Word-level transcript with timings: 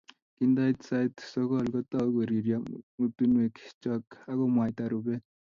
Kindait 0.35 0.77
sait 0.87 1.15
sokol, 1.31 1.65
kotou 1.73 2.07
koriryo 2.15 2.57
motunwek 2.97 3.55
chok 3.81 4.05
akomwaita 4.31 4.83
rubet 4.91 5.23